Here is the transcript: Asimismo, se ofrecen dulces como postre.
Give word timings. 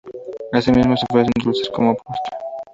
Asimismo, 0.51 0.97
se 0.97 1.05
ofrecen 1.07 1.43
dulces 1.43 1.69
como 1.69 1.93
postre. 1.95 2.35